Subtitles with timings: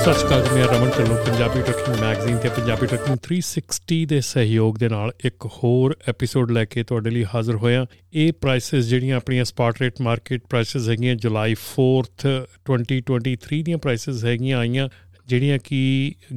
[0.00, 4.20] ਸਤਿ ਸ਼੍ਰੀ ਅਕਾਲ ਜੀ, ਮੈਂ Raman Dhillon Punjabi trucking magazine ਤੇ ਪੰਜਾਬੀ ਟਰੱਕਿੰਗ 360 ਦੇ
[4.28, 9.16] ਸਹਿਯੋਗ ਦੇ ਨਾਲ ਇੱਕ ਹੋਰ ਐਪੀਸੋਡ ਲੈ ਕੇ ਤੁਹਾਡੇ ਲਈ ਹਾਜ਼ਰ ਹੋਇਆ। ਇਹ ਪ੍ਰਾਈਸਸ ਜਿਹੜੀਆਂ
[9.16, 12.26] ਆਪਣੀਆਂ ਸਪਾਟ ਰੇਟ ਮਾਰਕੀਟ ਪ੍ਰਾਈਸਸ ਹੈਗੀਆਂ ਜੁਲਾਈ 4th
[12.70, 14.88] 2023 ਦੀਆਂ ਪ੍ਰਾਈਸਸ ਹੈਗੀਆਂ ਆਈਆਂ
[15.26, 15.82] ਜਿਹੜੀਆਂ ਕਿ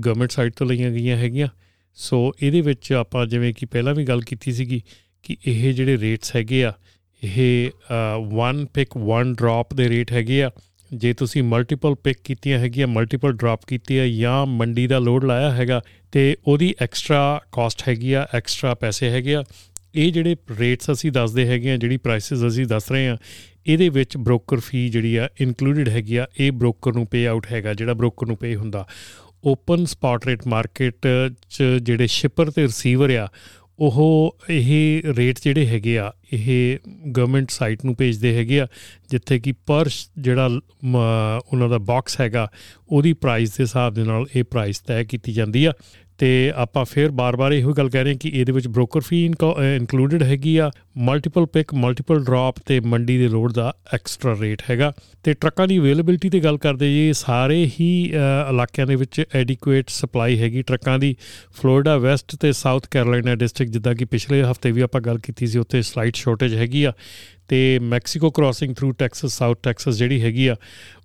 [0.06, 1.48] ਗਵਰਨਮੈਂਟ ਸਾਈਟ ਤੋਂ ਲਈਆਂ ਗਈਆਂ ਹੈਗੀਆਂ।
[1.98, 4.82] ਸੋ ਇਹਦੇ ਵਿੱਚ ਆਪਾਂ ਜਿਵੇਂ ਕਿ ਪਹਿਲਾਂ ਵੀ ਗੱਲ ਕੀਤੀ ਸੀਗੀ
[5.24, 6.74] ਕਿ ਇਹ ਜਿਹੜੇ ਰੇਟਸ ਹੈਗੇ ਆ
[7.24, 7.70] ਇਹ
[8.34, 10.52] ਵਨ ਪਿਕ ਵਨ ਡ੍ਰੌਪ ਦੇ ਰੇਟ ਹੈਗੇ ਆ।
[10.94, 15.52] ਜੇ ਤੁਸੀਂ ਮਲਟੀਪਲ ਪਿਕ ਕੀਤੀਆਂ ਹੈਗੀਆਂ ਮਲਟੀਪਲ ਡ੍ਰੌਪ ਕੀਤੀ ਹੈ ਜਾਂ ਮੰਡੀ ਦਾ ਲੋਡ ਲਾਇਆ
[15.52, 19.44] ਹੈਗਾ ਤੇ ਉਹਦੀ ਐਕਸਟਰਾ ਕਾਸਟ ਹੈਗੀ ਆ ਐਕਸਟਰਾ ਪੈਸੇ ਹੈਗੇ ਆ,
[19.96, 23.18] ਇਹ ਜਿਹੜੇ ਰੇਟਸ ਅਸੀਂ ਦੱਸਦੇ ਹੈਗੇ ਆ, ਜਿਹੜੀ ਪ੍ਰਾਈਸਸ ਅਸੀਂ ਦੱਸ ਰਹੇ ਆ,
[23.68, 27.74] ਇਹਦੇ ਵਿੱਚ ਬ੍ਰੋਕਰ ਫੀ ਜਿਹੜੀ ਆ ਇਨਕਲੂਡਡ ਹੈਗੀ ਆ, ਇਹ ਬ੍ਰੋਕਰ ਨੂੰ ਪੇ ਆਊਟ ਹੈਗਾ,
[27.74, 28.86] ਜਿਹੜਾ ਬ੍ਰੋਕਰ ਨੂੰ ਪੇ ਹੁੰਦਾ।
[29.46, 31.08] ਓਪਨ ਸਪਾਟ ਰੇਟ ਮਾਰਕੀਟ
[31.50, 33.28] ਚ ਜਿਹੜੇ ਸ਼ਿਪਰ ਤੇ ਰਿਸੀਵਰ ਆ
[33.80, 38.68] ਉਹ ਇਹ ਰੇਟ ਜਿਹੜੇ ਹੈਗੇ ਆ, ਇਹ ਗਵਰਨਮੈਂਟ ਸਾਈਟ ਨੂੰ ਭੇਜਦੇ ਹੈਗੇ ਆ,
[39.10, 39.90] ਜਿੱਥੇ ਕਿ ਪਰ
[40.20, 42.48] ਜਿਹੜਾ ਉਹਨਾਂ ਦਾ ਬਾਕਸ ਹੈਗਾ,
[42.90, 45.74] ਉਹਦੀ ਪ੍ਰਾਈਸ ਦੇ ਹਿਸਾਬ ਦੇ ਨਾਲ ਇਹ ਪ੍ਰਾਈਸ ਤੈਅ ਕੀਤੀ ਜਾਂਦੀ ਆ।
[46.18, 50.56] ਤੇ ਆਪਾਂ ਫੇਰ ਬਾਰ-ਬਾਰ ਇਹੋ ਗੱਲ ਕਹਿ ਰਹੇ ਕਿ ਇਹਦੇ ਵਿੱਚ ਬ੍ਰੋਕਰ ਫੀ ਇਨਕਲੂਡਡ ਹੈਗੀ
[50.58, 54.92] ਆ ਮਲਟੀਪਲ ਪਿਕ ਮਲਟੀਪਲ ਡ੍ਰੌਪ ਤੇ ਮੰਡੀ ਦੇ ਲੋਡ ਦਾ ਐਕਸਟਰਾ ਰੇਟ ਹੈਗਾ।
[55.24, 57.92] ਤੇ ਟਰੱਕਾਂ ਦੀ ਅਵੇਲੇਬਿਲਟੀ ਤੇ ਗੱਲ ਕਰਦੇ ਜੀ, ਸਾਰੇ ਹੀ
[58.50, 61.16] ਇਲਾਕਿਆਂ ਦੇ ਵਿੱਚ ਐਡਿਕੁਏਟ ਸਪਲਾਈ ਹੈਗੀ ਟਰੱਕਾਂ ਦੀ।
[61.62, 65.60] ਫਲੋਰੀਡਾ ਵੈਸਟ ਤੇ ਸਾਊਥ ਕੈਰੋਲਾਈਨਾ ਡਿਸਟ੍ਰਿਕਟ ਜਿੱਦਾਂ ਕਿ ਪਿਛਲੇ ਹਫ਼ਤੇ ਵੀ ਆਪਾਂ ਗੱਲ ਕੀਤੀ ਸੀ,
[65.60, 66.94] ਉੱਥੇ ਸਲਾਈਟ ਸ਼ਾਰਟੇਜ ਹੈਗੀ ਆ।
[67.48, 70.56] ਤੇ Mexico crossing through Texas south Texas ਜਿਹੜੀ ਹੈਗੀ ਆ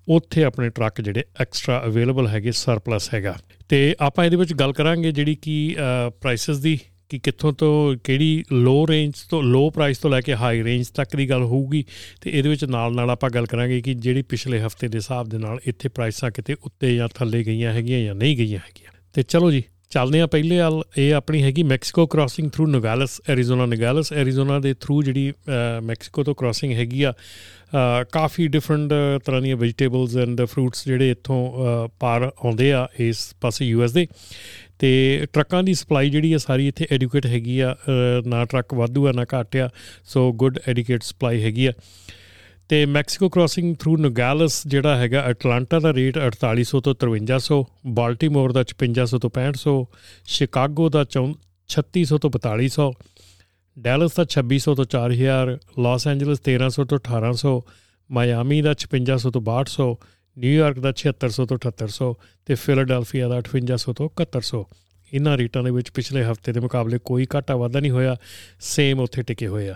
[0.08, 3.36] ਉੱਥੇ ਆਪਣੇ ਟਰੱਕ ਜਿਹੜੇ ਐਕਸਟਰਾ ਅਵੇਲੇਬਲ ਹੈਗੇ, ਸਰਪਲਸ ਹੈਗਾ।
[3.68, 5.76] ਤੇ ਆਪਾਂ ਇਹਦੇ ਵਿੱਚ ਗੱਲ ਕਰਾਂਗੇ ਜਿਹੜੀ ਕਿ
[6.20, 10.64] ਪ੍ਰਾਈਸਸ ਦੀ, ਕਿ ਕਿੱਥੋਂ ਤੋਂ, ਕਿਹੜੀ ਲੋ ਰੇਂਜ ਤੋਂ ਲੋ ਪ੍ਰਾਈਸ ਤੋਂ ਲੈ ਕੇ ਹਾਈ
[10.64, 11.84] ਰੇਂਜ ਤੱਕ ਦੀ ਗੱਲ ਹੋਊਗੀ।
[12.20, 15.38] ਤੇ ਇਹਦੇ ਵਿੱਚ ਨਾਲ ਨਾਲ ਆਪਾਂ ਗੱਲ ਕਰਾਂਗੇ ਕਿ ਜਿਹੜੀ ਪਿਛਲੇ ਹਫ਼ਤੇ ਦੇ ਹਿਸਾਬ ਦੇ
[15.38, 19.50] ਨਾਲ ਇੱਥੇ ਪ੍ਰਾਈਸਾਂ ਕਿਤੇ ਉੱਤੇ ਜਾਂ ਥੱਲੇ ਗਈਆਂ ਹੈਗੀਆਂ ਜਾਂ ਨਹੀਂ ਗਈਆਂ ਹੈਗੀਆਂ। ਤੇ ਚਲੋ
[19.50, 24.58] ਜੀ ਚੱਲਦੇ ਆ ਪਹਿਲੇ ਹਾਲ ਇਹ ਆਪਣੀ ਹੈਗੀ Mexico crossing through Nogales Arizona Nogales Arizona
[24.60, 25.32] ਦੇ ਥਰੂ ਜਿਹੜੀ
[25.82, 27.12] ਮੈਕਸੀਕੋ ਤੋਂ ਕ੍ਰਾਸਿੰਗ ਹੈਗੀ ਆ
[28.12, 28.92] ਕਾਫੀ ਡਿਫਰੈਂਟ
[29.24, 34.06] ਤਰ੍ਹਾਂ ਦੀਆਂ ਵੈਜੀਟੇਬਲਸ ਐਂਡ ਫਰੂਟਸ ਜਿਹੜੇ ਇੱਥੋਂ ਪਾਰ ਆਉਂਦੇ ਆ ਇਸ ਪਾਸੇ ਯੂਐਸ ਦੇ।
[34.78, 37.74] ਤੇ ਟਰੱਕਾਂ ਦੀ ਸਪਲਾਈ ਜਿਹੜੀ ਆ ਸਾਰੀ ਇੱਥੇ ਐਡੂਕੇਟ ਹੈਗੀ ਆ
[38.26, 39.68] ਨਾ ਟਰੱਕ ਵਾਧੂ ਆ, ਨਾ ਘੱਟ ਆ
[40.04, 41.72] ਸੋ ਗੁੱਡ ਐਡੂਕੇਟ ਸਪਲਾਈ ਹੈਗੀ ਆ।
[42.68, 48.64] ਤੇ ਮੈਕਸੀਕੋ ਕ੍ਰਾਸਿੰਗ ਥਰੂ ਨੋਗਾਲਸ, ਜਿਹੜਾ ਹੈਗਾ ਐਟਲਾਂਟਾ ਦਾ ਰੇਟ 4800 ਤੋਂ 5300 ਬਾਲਟਿਮੋਰ ਦਾ
[48.72, 49.74] 5500 ਤੋਂ 6500
[50.24, 52.88] ਸ਼ਿਕਾਗੋ ਦਾ 3600 ਤੋਂ 4200
[53.78, 57.52] ਡੈਲਸ ਦਾ 2600 ਤੋਂ 4000 ਲਾਸ ਐਂਜਲਸ 1300 ਤੋਂ 1800
[58.10, 59.88] ਮਾਇਆਮੀ ਦਾ 5600 ਤੋਂ 6200
[60.36, 62.10] ਨਿਊਯਾਰਕ ਦਾ 7600 ਤੋਂ 7800
[62.46, 64.60] ਤੇ ਫਿਲਾਡੈਲਫੀਆ ਦਾ 5800 ਤੋਂ 7100
[65.12, 68.16] ਇਹਨਾਂ ਰੇਟਾਂ ਦੇ ਵਿੱਚ ਪਿਛਲੇ ਹਫ਼ਤੇ ਦੇ ਮੁਕਾਬਲੇ ਕੋਈ ਘਾਟਾ ਵਾਧਾ ਨਹੀਂ ਹੋਇਆ
[68.60, 69.74] ਸੇਮ ਉੱਥੇ ਟਿਕੇ ਹੋਏ ਆ।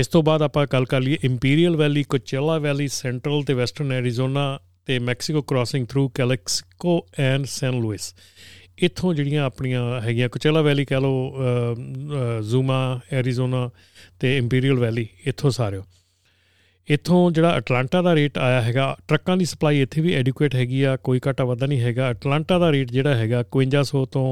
[0.00, 4.58] ਇਸ ਤੋਂ ਬਾਅਦ ਆਪਾਂ ਗੱਲ ਕਰ ਲਈਏ Imperial Valley Coachella Valley central ਤੇ ਵੈਸਟਰਨ ਐਰੀਜ਼ੋਨਾ
[4.86, 8.14] ਤੇ Mexico crossing through Calexico and San Luis
[8.78, 11.34] ਇੱਥੋਂ ਜਿਹੜੀਆਂ ਆਪਣੀਆਂ ਹੈਗੀਆਂ ਕੋਚੇਲਾ ਵੈਲੀ ਕਹ ਲਓ
[12.40, 12.78] ਜ਼ੂਮਾ
[13.12, 13.70] ਐਰੀਜ਼ੋਨਾ
[14.20, 15.84] ਤੇ ਇੰਪੀਰੀਅਲ ਵੈਲੀ ਇੱਥੋਂ ਸਾਰਿਓ
[16.88, 20.96] ਇੱਥੋਂ ਜਿਹੜਾ ਅਟਲਾਂਟਾ ਦਾ ਰੇਟ ਆਇਆ ਹੈਗਾ, ਟਰੱਕਾਂ ਦੀ ਸਪਲਾਈ ਇੱਥੇ ਵੀ ਐਡਿਕੁਏਟ ਹੈਗੀ ਆ,
[20.96, 24.26] ਕੋਈ ਘਾਟਾ ਵਾਧਾ ਨਹੀਂ ਹੈਗਾ। ਅਟਲਾਂਟਾ ਦਾ ਰੇਟ ਜਿਹੜਾ ਹੈਗਾ 5100 ਤੋਂ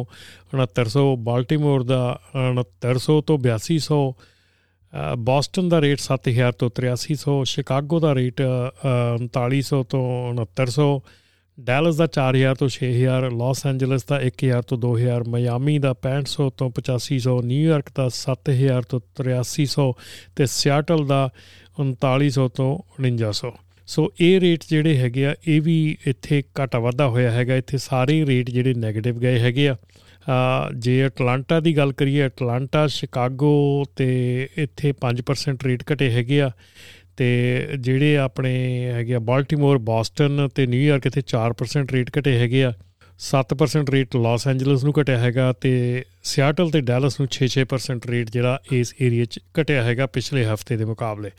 [0.53, 1.99] 6900 ਬਾਲਟਿਮੋਰ ਦਾ
[2.37, 3.99] 6900 ਤੋਂ 8200
[5.19, 8.43] ਬੋਸਟਨ ਦਾ ਰੇਟ 7000 ਤੋਂ 8300 ਸ਼ਿਕਾਗੋ ਦਾ ਰੇਟ
[9.27, 10.89] 3900 ਤੋਂ 6900
[11.61, 16.71] ਡੈਲਸ ਦਾ 4000 ਤੋਂ 6000 ਲਾਸ ਐਂਜਲਸ ਦਾ 1000 ਤੋਂ 2000 ਮਿਆਮੀ ਦਾ 6500 ਤੋਂ
[16.71, 19.93] 8500 ਨਿਊਯਾਰਕ ਦਾ 7000 ਤੋਂ 8300
[20.37, 21.31] ਤੇ ਸਿਆਟਲ ਦਾ
[21.83, 22.71] 3900 ਤੋਂ
[23.03, 23.53] 4900
[23.87, 28.27] ਸੋ। ਇਹ ਰੇਟ ਜਿਹੜੇ ਹੈਗੇ ਆ, ਇਹ ਵੀ ਇੱਥੇ ਘਟਾ ਵਾਧਾ ਹੋਇਆ ਹੈਗਾ। ਇੱਥੇ ਸਾਰੇ
[28.27, 29.77] ਰੇਟ ਜਿਹੜੇ 네ਗੇਟਿਵ ਗਏ ਹੈਗੇ ਆ।
[30.79, 34.09] ਜੇ ਅਟਲਾਂਟਾ ਦੀ ਗੱਲ ਕਰੀਏ ਅਟਲਾਂਟਾ ਸ਼ਿਕਾਗੋ ਤੇ
[34.59, 36.51] ਇੱਥੇ 5% ਰੇਟ ਘਟੇ ਹੈਗੇ ਆ
[37.17, 37.29] ਤੇ
[37.81, 38.55] ਜਿਹੜੇ ਆਪਣੇ
[38.93, 42.73] ਹੈਗੇ ਆ ਬਾਲਟਿਮੋਰ ਬੋਸਟਨ ਤੇ ਨਿਊਯਾਰਕ ਇੱਥੇ 4% ਰੇਟ ਘਟੇ ਹੈਗੇ ਆ
[43.21, 45.73] 7% ਰੇਟ ਲਾਸ ਐਂਜਲਸ ਨੂੰ ਘਟਿਆ ਹੈਗਾ ਤੇ
[46.25, 50.85] ਸਿਆਟਲ ਤੇ ਡੈਲਸ ਨੂੰ 6-6% ਰੇਟ ਜਿਹੜਾ ਇਸ ਏਰੀਆ 'ਚ ਘਟਿਆ ਹੈਗਾ ਪਿਛਲੇ ਹਫ਼ਤੇ ਦੇ
[50.85, 51.31] ਮੁਕਾਬਲੇ।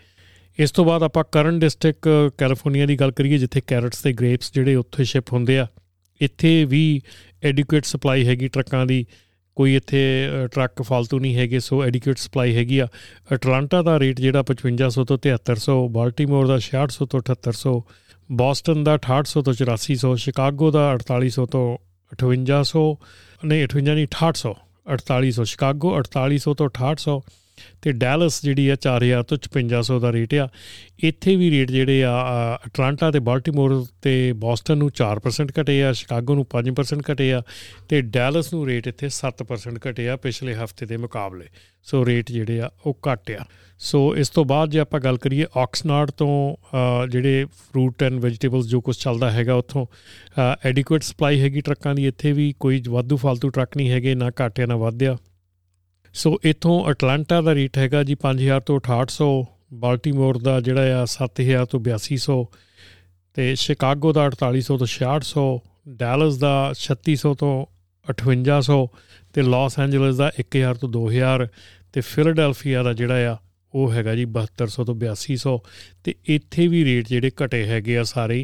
[0.59, 4.75] ਇਸ ਤੋਂ ਬਾਅਦ ਆਪਾਂ ਕਰਨ ਡਿਸਟ੍ਰਿਕਟ ਕੈਲੀਫੋਰਨੀਆ ਦੀ ਗੱਲ ਕਰੀਏ, ਜਿੱਥੇ ਕੈਰਟਸ ਤੇ ਗ੍ਰੇਪਸ ਜਿਹੜੇ
[4.75, 5.67] ਉੱਥੇ ਸ਼ਿਪ ਹੁੰਦੇ ਆ,
[6.21, 7.01] ਇੱਥੇ ਵੀ
[7.45, 9.05] ਐਡਿਕੁਏਟ ਸਪਲਾਈ ਹੈਗੀ ਟਰੱਕਾਂ ਦੀ,
[9.55, 12.87] ਕੋਈ ਇੱਥੇ ਟਰੱਕ ਫालतू ਨਹੀਂ ਹੈਗੇ, ਸੋ ਐਡਿਕੁਏਟ ਸਪਲਾਈ ਹੈਗੀ ਆ।
[13.33, 17.75] ਅਟਲਾਂਟਾ ਦਾ ਰੇਟ ਜਿਹੜਾ 5500 ਤੋਂ 7300 ਬਾਲਟਿਮੋਰ ਦਾ 6600 ਤੋਂ 7800
[18.31, 21.65] ਬੋਸਟਨ ਦਾ 6800 ਤੋਂ 8400 ਸ਼ਿਕਾਗੋ ਦਾ 4800 ਤੋਂ
[22.11, 22.85] 5800
[23.45, 24.53] ਨਹੀਂ 58 ਨਹੀਂ 6800
[24.93, 27.17] 4800 ਸ਼ਿਕਾਗੋ 4800 ਤੋਂ 6800
[27.81, 30.47] ਤੇ ਡੈਲਸ ਜਿਹੜੀ ਆ 4000 ਤੋਂ 5500 ਦਾ ਰੇਟ ਆ।
[31.03, 32.15] ਇੱਥੇ ਵੀ ਰੇਟ ਜਿਹੜੇ ਆ
[32.65, 37.41] ਅਟਲਾਂਟਾ ਤੇ ਬਾਲਟਿਮੋਰ ਤੇ ਬੋਸਟਨ ਨੂੰ 4% ਘਟੇ ਆ, ਸ਼ਿਕਾਗੋ ਨੂੰ 5% ਘਟੇ ਆ
[37.89, 41.47] ਤੇ ਡੈਲਸ ਨੂੰ ਰੇਟ ਇੱਥੇ 7% ਘਟੇ ਆ ਪਿਛਲੇ ਹਫ਼ਤੇ ਦੇ ਮੁਕਾਬਲੇ।
[41.83, 43.45] ਸੋ ਰੇਟ ਜਿਹੜੇ ਆ ਉਹ ਘਟ ਆ।
[43.79, 48.81] ਸੋ ਇਸ ਤੋਂ ਬਾਅਦ ਜੇ ਆਪਾਂ ਗੱਲ ਕਰੀਏ ਆਕਸਨਾਰਡ ਤੋਂ ਜਿਹੜੇ ਫਰੂਟ ਐਂਡ ਵੈਜੀਟੇਬਲਸ ਜੋ
[48.81, 49.85] ਕੁਝ ਚੱਲਦਾ ਹੈਗਾ ਉੱਥੋਂ
[50.65, 54.65] ਐਡਿਕੁਏਟ ਸਪਲਾਈ ਹੈਗੀ ਟਰੱਕਾਂ ਦੀ, ਇੱਥੇ ਵੀ ਕੋਈ ਵਾਧੂ ਫालतू ਟਰੱਕ ਨਹੀਂ ਹੈਗੇ, ਨਾ ਘਟਿਆ,
[54.65, 55.17] ਨਾ ਵਧਿਆ।
[56.15, 59.25] ਸੋ ਇਥੋਂ ਅਟਲਾਂਟਾ ਦਾ ਰੇਟ ਹੈਗਾ ਜੀ 5000 ਤੋਂ 6800
[59.79, 62.37] ਬਾਲਟਿਮੋਰ ਦਾ ਜਿਹੜਾ ਆ 7000 ਤੋਂ 8200
[63.37, 65.47] ਤੇ ਸ਼ਿਕਾਗੋ ਦਾ 4800 ਤੋਂ 6600
[66.03, 67.51] ਡੈਲਸ ਦਾ 3600 ਤੋਂ
[68.07, 68.77] 5800
[69.33, 71.45] ਤੇ ਲਾਸ ਐਂਜਲਸ ਦਾ 1000 ਤੋਂ 2000
[71.93, 73.35] ਤੇ ਫਿਲਡਲਫੀਆ ਦਾ ਜਿਹੜਾ ਆ
[73.73, 75.57] ਉਹ ਹੈਗਾ ਜੀ 7200 ਤੋਂ 8200
[76.03, 78.39] ਤੇ ਇੱਥੇ ਵੀ ਰੇਟ ਜਿਹੜੇ ਘਟੇ ਹੈਗੇ ਆ ਸਾਰੇ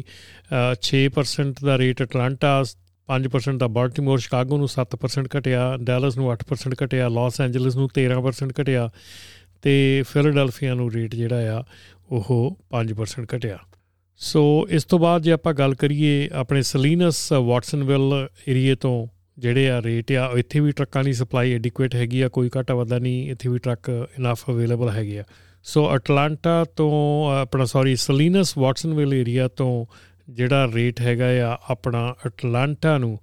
[0.86, 2.52] 6% ਦਾ ਰੇਟ ਅਟਲਾਂਟਾ
[3.08, 8.52] 5% ਦਾ ਬਾਲਟਿਮੋਰ ਸ਼ਿਕਾਗੋ ਨੂੰ 7% ਘਟਿਆ, ਡੈਲਸ ਨੂੰ 8% ਘਟਿਆ, ਲਾਸ ਐਂਜਲਸ ਨੂੰ 13%
[8.60, 8.90] ਘਟਿਆ
[9.62, 11.64] ਤੇ ਫਿਲਡਲਫੀਆ ਨੂੰ ਰੇਟ ਜਿਹੜਾ ਆ
[12.10, 13.58] ਉਹ 5% ਘਟਿਆ।
[14.16, 19.06] ਸੋ ਇਸ ਤੋਂ ਬਾਅਦ ਜੇ ਆਪਾਂ ਗੱਲ ਕਰੀਏ ਆਪਣੇ ਸਲੀਨਸ ਵਾਟਸਨਵਿਲ ਏਰੀਏ ਤੋਂ
[19.38, 22.98] ਜਿਹੜੇ ਆ ਰੇਟ ਆ, ਇੱਥੇ ਵੀ ਟਰੱਕਾਂ ਦੀ ਸਪਲਾਈ ਐਡਿਕੁਏਟ ਹੈਗੀ ਆ, ਕੋਈ ਘਟਾ ਵਾਧਾ
[22.98, 25.24] ਨਹੀਂ, ਇੱਥੇ ਵੀ ਟਰੱਕ ਇਨਫ ਅਵੇਲੇਬਲ ਹੈਗੇ ਆ।
[25.64, 29.86] ਸੋ ਅਟਲਾਂਟਾ ਤੋਂ ਆਪਣਾ ਸੌਰੀ ਸਲੀਨਸ ਵਾਟਸਨਵਿਲ ਏਰੀਆ ਤੋਂ
[30.30, 33.18] ਜਿਹੜਾ ਰੇਟ ਹੈਗਾ ਆ ਆਪਣਾ ਅਟਲਾਂਟਾ ਨੂੰ,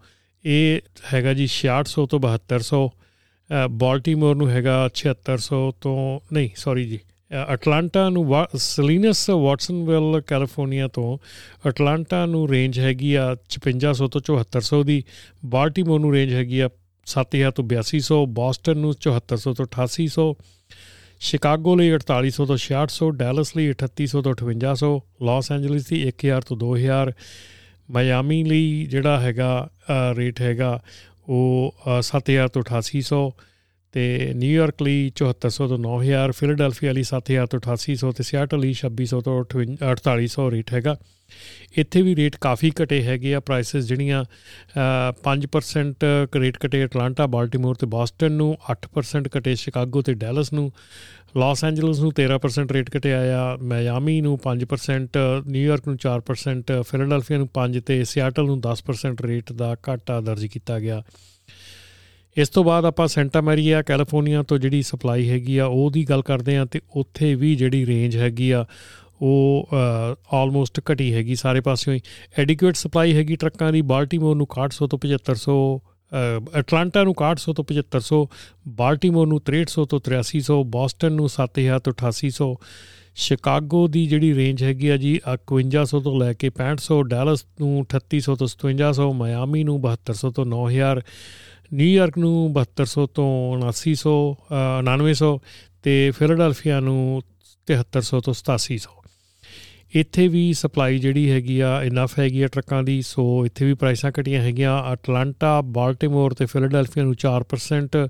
[0.45, 0.79] ਇਹ
[1.13, 2.81] ਹੈਗਾ ਜੀ 6600 ਤੋਂ 7200
[3.69, 6.99] ਬਾਲਟਿਮੋਰ ਨੂੰ ਹੈਗਾ 7600 ਤੋਂ, ਨਹੀਂ ਸੌਰੀ ਜੀ
[7.53, 8.25] ਅਟਲਾਂਟਾ ਨੂੰ
[8.55, 11.17] ਸਲੀਨਸ ਵਾਟਸਨਵਿਲ ਕੈਲੀਫੋਰਨੀਆ ਤੋਂ
[11.69, 13.25] ਅਟਲਾਂਟਾ ਨੂੰ ਰੇਂਜ ਹੈਗੀ ਆ
[13.55, 15.03] 5600 ਤੋਂ 7400 ਦੀ
[15.45, 16.69] ਬਾਲਟਿਮੋਰ ਨੂੰ ਰੇਂਜ ਹੈਗੀ ਆ
[17.07, 20.25] 7000 ਤੋਂ 8200 ਬੋਸਟਨ ਨੂੰ 7400 ਤੋਂ 8800
[21.19, 24.91] ਸ਼ਿਕਾਗੋ ਲਈ 4800 ਤੋਂ 6600 ਡੈਲਸ ਲਈ 3800 ਤੋਂ 5800
[25.29, 27.11] ਲਾਸ ਐਂਜਲਸ ਦੀ 1000 ਤੋਂ 2000
[27.91, 29.51] ਮਾਇਆਮੀ ਲਈ ਜਿਹੜਾ ਹੈਗਾ
[30.17, 30.71] ਰੇਟ ਹੈਗਾ,
[31.29, 33.21] ਉਹ 7000 ਤੋਂ 8800
[33.91, 39.21] ਤੇ ਨਿਊਯਾਰਕ ਲਈ 7400 ਤੋਂ 9000 ਫਿਲਡਲਫੀਆ ਲਈ 7000 ਤੋਂ 8800 ਤੇ ਸਿਆਟਲ ਲਈ 2600
[39.21, 40.95] ਤੋਂ 4800 ਰੇਟ ਹੈਗਾ।
[41.77, 44.23] ਇੱਥੇ ਵੀ ਰੇਟ ਕਾਫੀ ਘਟੇ ਹੈਗੇ ਆ ਪ੍ਰਾਈਸਸ ਜਿਹੜੀਆਂ
[45.23, 46.05] 5%
[46.35, 50.71] ਰੇਟ ਘਟੇ ਅਟਲਾਂਟਾ ਬਾਲਟਿਮੋਰ ਤੇ ਬੋਸਟਨ ਨੂੰ 8% ਘਟੇ ਸ਼ਿਕਾਗੋ ਤੇ ਡੈਲਸ ਨੂੰ
[51.37, 57.49] ਲਾਸ ਐਂਜਲਸ ਨੂੰ 13% ਰੇਟ ਘਟਿਆ ਆ ਮਾਇਆਮੀ ਨੂੰ 5% ਨਿਊਯਾਰਕ ਨੂੰ 4% ਫਿਲਡਲਫੀਆ ਨੂੰ
[57.57, 61.03] 5 ਤੇ ਸਿਆਟਲ ਨੂੰ 10% ਰੇਟ ਦਾ ਘਾਟਾ ਦਰਜ ਕੀਤਾ ਗਿਆ।
[62.41, 66.57] ਇਸ ਤੋਂ ਬਾਅਦ ਆਪਾਂ ਸੈਂਟਾ ਮੈਰੀਆ, ਕੈਲੀਫੋਰਨੀਆ ਤੋਂ ਜਿਹੜੀ ਸਪਲਾਈ ਹੈਗੀ ਆ, ਉਹਦੀ ਗੱਲ ਕਰਦੇ
[66.57, 68.65] ਆ ਤੇ ਉੱਥੇ ਵੀ ਜਿਹੜੀ ਰੇਂਜ ਹੈਗੀ ਆ,
[69.21, 69.69] ਉਹ
[70.33, 72.01] ਆਲਮੋਸਟ ਘਟੀ ਹੈਗੀ ਸਾਰੇ ਪਾਸਿਓਂ ਹੀ।
[72.39, 75.57] ਐਡਿਕੁਏਟ ਸਪਲਾਈ ਹੈਗੀ ਟਰੱਕਾਂ ਦੀ ਬਾਲਟਿਮੋਰ ਨੂੰ 6100 ਤੋਂ 7500
[76.59, 78.21] ਅਟਲਾਂਟਾ ਨੂੰ 6100 ਤੋਂ 7500
[78.77, 82.47] ਬਾਲਟਿਮੋਰ ਨੂੰ 6300 ਤੋਂ 8300 ਬੋਸਟਨ ਨੂੰ 7000 ਤੋਂ 8800
[83.25, 85.11] ਸ਼ਿਕਾਗੋ ਦੀ ਜਿਹੜੀ ਰੇਂਜ ਹੈਗੀ ਆ ਜੀ
[85.53, 91.03] 5100 ਤੋਂ ਲੈ ਕੇ 6500 ਡੈਲਸ ਨੂੰ 3800 ਤੋਂ 5700 ਮਾਇਆਮੀ ਨੂੰ 7200 ਤੋਂ 9000
[91.73, 94.13] ਨਿਊਯਾਰਕ ਨੂੰ 7200 ਤੋਂ 7900
[94.83, 95.37] 9900
[95.83, 97.21] ਤੇ ਫਿਲਡਲਫੀਆ ਨੂੰ
[97.67, 98.99] 7300 ਤੋਂ 8700
[99.95, 104.11] ਇੱਥੇ ਵੀ ਸਪਲਾਈ ਜਿਹੜੀ ਹੈਗੀ ਆ ਇਨਫ ਹੈਗੀ ਆ ਟਰੱਕਾਂ ਦੀ, ਸੋ ਇੱਥੇ ਵੀ ਪ੍ਰਾਈਸਾਂ
[104.19, 108.09] ਘਟੀਆਂ ਹੈਗੀਆਂ। ਅਟਲਾਂਟਾ ਬਾਲਟਿਮੋਰ ਤੇ ਫਿਲਡਲਫੀਆ ਨੂੰ 4%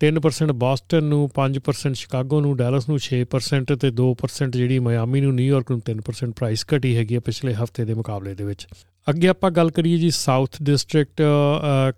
[0.00, 5.70] 3% ਬੋਸਟਨ ਨੂੰ 5% ਸ਼ਿਕਾਗੋ ਨੂੰ ਡੈਲਸ ਨੂੰ 6% ਤੇ 2% ਜਿਹੜੀ ਮਿਆਮੀ ਨੂੰ ਨਿਊਯਾਰਕ
[5.70, 8.66] ਨੂੰ 3% ਪ੍ਰਾਈਸ ਘਟੀ ਹੈਗੀ ਆ ਪਿਛਲੇ ਹਫ਼ਤੇ ਦੇ ਮੁਕਾਬਲੇ ਦੇ ਵਿੱਚ।
[9.06, 11.22] ਅੱਗੇ ਆਪਾਂ ਗੱਲ ਕਰੀਏ ਜੀ ਸਾਊਥ ਡਿਸਟ੍ਰਿਕਟ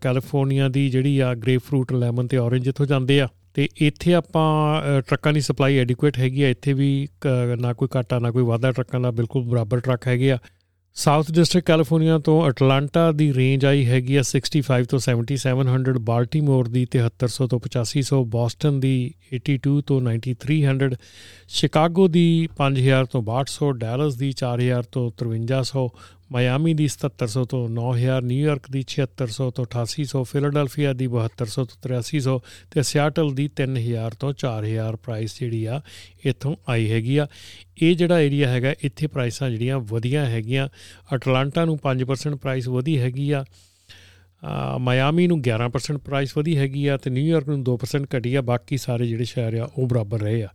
[0.01, 5.01] ਕੈਲੀਫੋਰਨੀਆ ਦੀ ਜਿਹੜੀ ਆ ਗ੍ਰੇਪ ਫਰੂਟ ਲੈਮਨ ਤੇ ਔਰੇਂਜ ਇੱਥੋਂ ਜਾਂਦੇ ਆ। ਤੇ ਇੱਥੇ ਆਪਾਂ
[5.09, 7.09] ਟਰੱਕਾਂ ਦੀ ਸਪਲਾਈ ਐਡਿਕੁਏਟ ਹੈਗੀ ਆ। ਇੱਥੇ ਵੀ
[7.61, 10.39] ਨਾ ਕੋਈ ਘਾਟਾ, ਨਾ ਕੋਈ ਵਾਧਾ ਟਰੱਕਾਂ ਦਾ ਬਿਲਕੁਲ ਬਰਾਬਰ ਟਰੱਕ ਹੈਗੇ ਆ।
[10.97, 16.83] ਸਾਊਥ ਡਿਸਟ੍ਰਿਕਟ ਕੈਲੀਫੋਰਨੀਆ ਤੋਂ ਅਟਲਾਂਟਾ ਦੀ ਰੇਂਜ ਆਈ ਹੈਗੀ ਆ 65 ਤੋਂ 7700 ਬਾਲਟਿਮੋਰ ਦੀ
[16.93, 18.93] 7300 ਤੋਂ 8500 ਬੋਸਟਨ ਦੀ
[19.39, 20.95] 82 ਤੋਂ 9300
[21.55, 22.25] ਸ਼ਿਕਾਗੋ ਦੀ
[22.61, 25.85] 5000 ਤੋਂ 6200 ਡੈਲਸ ਦੀ 4000 ਤੋਂ 5300
[26.35, 32.39] ਮਾਇਆਮੀ ਦੀ 7700 ਤੋਂ 9000 ਨਿਊਯਾਰਕ ਦੀ 7600 ਤੋਂ 8800 ਫਿਲਾਡੈਲਫੀਆ ਦੀ 7200 ਤੋਂ 8300
[32.71, 35.81] ਤੇ ਸਿਆਟਲ ਦੀ 3000 ਤੋਂ 4000 ਪ੍ਰਾਈਸ ਜਿਹੜੀ ਆ,
[36.25, 37.27] ਇੱਥੋਂ ਆਈ ਹੈਗੀ ਆ।
[37.83, 40.69] ਇਹ ਜਿਹੜਾ ਏਰੀਆ ਹੈਗਾ, ਇੱਥੇ ਪ੍ਰਾਈਸਾਂ ਜਿਹੜੀਆਂ ਵਧੀਆਂ ਹੈਗੀਆਂ।
[41.15, 43.45] ਅਟਲਾਂਟਾ ਨੂੰ 5% ਪ੍ਰਾਈਸ ਵਧੀ ਹੈਗੀ ਆ।
[44.81, 49.07] ਮਾਇਆਮੀ ਨੂੰ 11% ਪ੍ਰਾਈਸ ਵਧੀ ਹੈਗੀ ਆ ਤੇ ਨਿਊਯਾਰਕ ਨੂੰ 2% ਘਟੀ ਆ, ਬਾਕੀ ਸਾਰੇ
[49.07, 50.49] ਜਿਹੜੇ ਸ਼ਹਿਰ ਆ ਉਹ ਬਰਾਬਰ ਰਹੇ ਆ।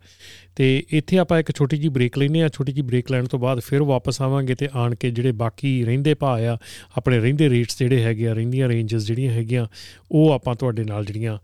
[0.56, 3.60] ਤੇ ਇੱਥੇ ਆਪਾਂ ਇੱਕ ਛੋਟੀ ਜੀ ਬ੍ਰੇਕ ਲੈਨੇ ਆ ਛੋਟੀ ਜੀ ਬ੍ਰੇਕ ਲੈਣ ਤੋਂ ਬਾਅਦ
[3.60, 6.58] ਫਿਰ ਵਾਪਸ ਆਵਾਂਗੇ ਤੇ ਆਣ ਕੇ ਜਿਹੜੇ ਬਾਕੀ ਰਹਿੰਦੇ ਭਾ ਆ,
[6.98, 9.66] ਆਪਣੇ ਰਹਿੰਦੇ ਰੇਟਸ ਜਿਹੜੇ ਹੈਗੇ ਆ, ਰਹਿੰਦੀਆਂ ਰੇਂਜਸ ਜਿਹੜੀਆਂ ਹੈਗੀਆਂ,
[10.12, 11.38] ਉਹ ਆਪਾਂ ਤੁਹਾਡੇ ਨਾਲ ਜਿਹੜੀਆਂ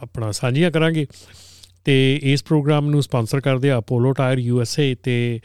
[0.00, 1.06] ਆਪਣਾ ਸਾਂਝੀਆਂ ਕਰਾਂਗੇ।
[1.84, 5.40] ਤੇ ਇਸ ਪ੍ਰੋਗਰਾਮ ਨੂੰ ਸਪਾਂਸਰ ਕਰਦੇ ਆ Apollo tyre U S A ਤੇ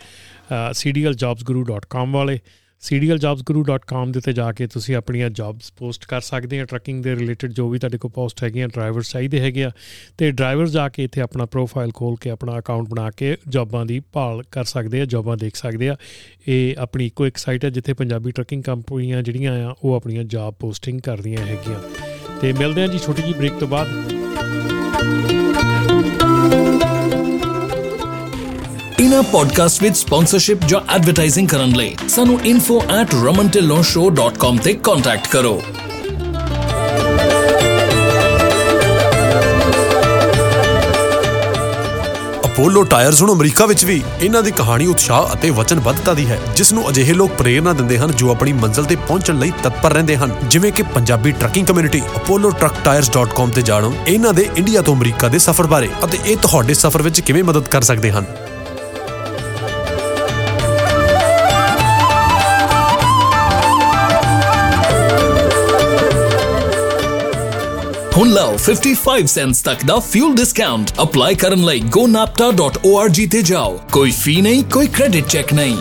[0.71, 2.39] cdljobsguru.com ਵਾਲੇ।
[2.81, 7.53] cdljobsguru.com ਦੇ ਤੇ ਜਾ ਕੇ ਤੁਸੀਂ ਆਪਣੀਆਂ ਜੌਬਸ ਪੋਸਟ ਕਰ ਸਕਦੇ ਆ। ਟਰੱਕਿੰਗ ਦੇ ਰਿਲੇਟਡ
[7.53, 9.71] ਜੋ ਵੀ ਤੁਹਾਡੇ ਕੋਲ ਪੋਸਟ ਹੈਗੀਆਂ ਡਰਾਈਵਰਸ ਚਾਹੀਦੇ ਹੈਗੇ ਆ।
[10.17, 13.99] ਤੇ ਡਰਾਈਵਰਸ ਜਾ ਕੇ ਇੱਥੇ ਆਪਣਾ ਪ੍ਰੋਫਾਈਲ ਖੋਲ ਕੇ ਆਪਣਾ ਅਕਾਊਂਟ ਬਣਾ ਕੇ ਜੌਬਾਂ ਦੀ
[13.99, 15.95] ਭਾਲ ਕਰ ਸਕਦੇ ਆ ਜੌਬਾਂ ਦੇਖ ਸਕਦੇ ਆ।
[16.47, 20.53] ਇਹ ਆਪਣੀ ਇੱਕੋ ਇੱਕ ਸਾਈਟ ਹੈ ਜਿੱਥੇ ਪੰਜਾਬੀ ਟਰੱਕਿੰਗ ਕੰਪਨੀਆਂ ਜਿਹੜੀਆਂ ਆ, ਉਹ ਆਪਣੀਆਂ ਜੌਬ
[20.53, 21.79] ਪੋਸਟਿੰਗ ਕਰਦੀਆਂ ਹੈਗੀਆਂ।
[22.41, 23.87] ਤੇ ਮਿਲਦੇ ਆ ਜੀ ਛੋਟੀ ਜੀ ਬ੍ਰੇਕ ਤੋਂ ਬਾਅਦ।
[29.01, 35.61] ਇਨਾ ਪੋਡਕਾਸਟ ਵਿਦ ਸਪਾਂਸਰਸ਼ਿਪ ਜਾਂ ਐਡਵਰਟਾਈਜ਼ਿੰਗ ਕਰਨ ਲਈ ਸਾਨੂੰ info@ramantillonshow.com ਤੇ ਕੰਟੈਕਟ ਕਰੋ
[42.45, 46.73] ਅਪੋਲੋ ਟਾਇਰਸ ਹੁਣ ਅਮਰੀਕਾ ਵਿੱਚ ਵੀ ਇਹਨਾਂ ਦੀ ਕਹਾਣੀ ਉਤਸ਼ਾਹ ਅਤੇ ਵਚਨਬੱਧਤਾ ਦੀ ਹੈ ਜਿਸ
[46.73, 50.35] ਨੂੰ ਅਜਿਹੇ ਲੋਕ ਪ੍ਰੇਰਣਾ ਦਿੰਦੇ ਹਨ ਜੋ ਆਪਣੀ ਮੰਜ਼ਿਲ ਤੇ ਪਹੁੰਚਣ ਲਈ ਤਤਪਰ ਰਹਿੰਦੇ ਹਨ।
[50.47, 55.67] ਜਿਵੇਂ ਕਿ ਪੰਜਾਬੀ ਟਰੱਕਿੰਗ ਕਮਿਊਨਿਟੀ apolloTruckTires.com ਤੇ ਜਾਣੋ। ਇਹਨਾਂ ਦੇ ਇੰਡੀਆ ਤੋਂ ਅਮਰੀਕਾ ਦੇ ਸਫ਼ਰ
[55.67, 58.25] ਬਾਰੇ ਅਤੇ ਇਹ ਤੁਹਾਡੇ ਸਫ਼ਰ ਵਿੱਚ ਕਿਵੇਂ ਮਦਦ ਕਰ ਸਕਦੇ ਹਨ।
[68.15, 74.11] ਹੁਣ ਲਓ 55 ਸੈਂਟਸ ਤੱਕ ਦਾ ਫਿਊਲ ਡਿਸਕਾਊਂਟ ਅਪਲਾਈ ਕਰਨ ਲਈ gonapta.org ਤੇ ਜਾਓ ਕੋਈ
[74.13, 75.77] ਫੀ ਨਹੀਂ ਕੋਈ ਕ੍ਰੈਡਿਟ ਚੈੱਕ ਨਹੀਂ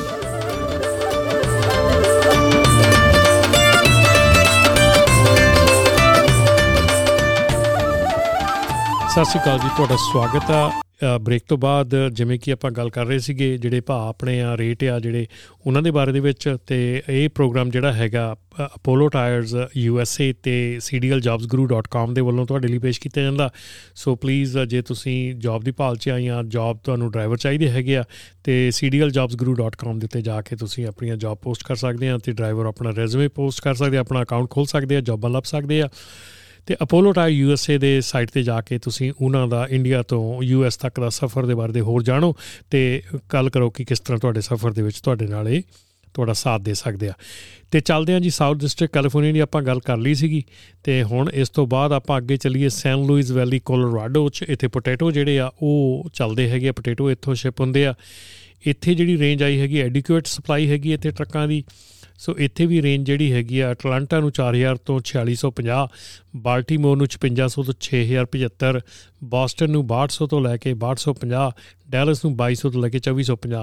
[9.12, 10.70] ਸਤਿ ਸ਼੍ਰੀ ਅਕਾਲ ਜੀ ਤੁਹਾਡਾ ਸਵਾਗਤ ਆ
[11.20, 14.84] ਬ੍ਰੇਕ ਤੋਂ ਬਾਅਦ ਜਿਵੇਂ ਕਿ ਆਪਾਂ ਗੱਲ ਕਰ ਰਹੇ ਸੀਗੇ, ਜਿਹੜੇ ਭਾ ਆਪਣੇ ਆ ਰੇਟ
[14.84, 15.26] ਆ ਜਿਹੜੇ,
[15.66, 20.32] ਉਹਨਾਂ ਦੇ ਬਾਰੇ ਦੇ ਵਿੱਚ ਤੇ ਇਹ ਪ੍ਰੋਗਰਾਮ ਜਿਹੜਾ ਹੈਗਾ Apollo tyres U S A
[20.32, 23.50] ਤੇ cdljobsguru.com ਦੇ ਵੱਲੋਂ ਤੁਹਾਡੇ ਲਈ ਪੇਸ਼ ਕੀਤਾ ਜਾਂਦਾ।
[23.94, 28.04] ਸੋ ਪਲੀਜ਼ ਜੇ ਤੁਸੀਂ ਜੌਬ ਦੀ ਭਾਲ 'ਚ ਆਈਆਂ ਜੌਬ ਤੁਹਾਨੂੰ ਡਰਾਈਵਰ ਚਾਹੀਦੇ ਹੈਗੇ ਆ,
[28.44, 32.66] ਤੇ cdljobsguru.com ਦੇ ਉੱਤੇ ਜਾ ਕੇ ਤੁਸੀਂ ਆਪਣੀਆਂ ਜੌਬ ਪੋਸਟ ਕਰ ਸਕਦੇ ਆ ਤੇ ਡਰਾਈਵਰ
[32.66, 35.88] ਆਪਣਾ ਰੈਜ਼ੂਮੇ ਪੋਸਟ ਕਰ ਸਕਦੇ ਆ, ਆਪਣਾ ਅਕਾਊਂਟ ਖੋਲ ਸਕਦੇ ਆ ਜੌਬਾਂ ਲੱਭ ਸਕਦੇ ਆ।
[36.66, 40.76] ਤੇ ਅਪੋਲੋ ਟਾਇਰ ਯੂਐਸਏ ਦੇ ਸਾਈਟ ਤੇ ਜਾ ਕੇ ਤੁਸੀਂ ਉਹਨਾਂ ਦਾ ਇੰਡੀਆ ਤੋਂ ਯੂਐਸ
[40.76, 42.34] ਤੱਕ ਦਾ ਸਫ਼ਰ ਦੇ ਬਾਰੇ ਦੇ ਹੋਰ ਜਾਣੋ
[42.70, 43.02] ਤੇ
[43.32, 45.62] ਗੱਲ ਕਰੋ ਕਿ ਕਿਸ ਤਰ੍ਹਾਂ ਤੁਹਾਡੇ ਸਫ਼ਰ ਦੇ ਵਿੱਚ ਤੁਹਾਡੇ ਨਾਲ ਇਹ
[46.14, 47.12] ਤੁਹਾਡਾ ਸਾਥ ਦੇ ਸਕਦੇ ਆ।
[47.70, 50.42] ਤੇ ਚੱਲਦੇ ਆ ਜੀ ਸਾਊਥ ਡਿਸਟ੍ਰਿਕਟ ਕੈਲੀਫੋਰਨੀਆ ਦੀ ਆਪਾਂ ਗੱਲ ਕਰ ਲਈ ਸੀਗੀ
[50.84, 55.10] ਤੇ ਹੁਣ ਇਸ ਤੋਂ ਬਾਅਦ ਆਪਾਂ ਅੱਗੇ ਚੱਲੀਏ ਸੈਨ ਲੂਇਸ ਵੈਲੀ ਕੋਲੋਰਾਡੋ ਚ। ਇੱਥੇ ਪੋਟੈਟੋ
[55.10, 57.94] ਜਿਹੜੇ ਆ ਉਹ ਚੱਲਦੇ ਹੈਗੇ ਪੋਟੈਟੋ ਇੱਥੋਂ ਸ਼ਿਪ ਹੁੰਦੇ ਆ।
[58.66, 61.64] ਇੱਥੇ ਜਿਹੜੀ ਰੇਂਜ ਆਈ ਹੈਗੀ ਐਡਿਕੁਏਟ ਸਪਲਾਈ ਹੈਗੀ ਇੱਥੇ ਟਰੱਕਾਂ ਦੀ।
[62.20, 65.84] ਸੋ ਇੱਥੇ ਵੀ ਰੇਂਜ ਜਿਹੜੀ ਹੈਗੀ ਆ ਅਟਲਾਂਟਾ ਨੂੰ 4000 ਤੋਂ 4650
[66.46, 68.80] ਬਾਲਟਿਮੋਰ ਨੂੰ 5500 ਤੋਂ 6075
[69.30, 71.46] ਬੋਸਟਨ ਨੂੰ 6200 ਤੋਂ ਲੈ ਕੇ 6250
[71.94, 73.62] ਡੈਲਸ ਨੂੰ 2200 ਤੋਂ ਲੈ ਕੇ 2450